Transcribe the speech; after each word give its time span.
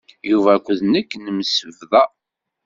Yuba 0.29 0.51
akked 0.57 0.79
nekk 0.91 1.11
nemsebḍa. 1.17 2.03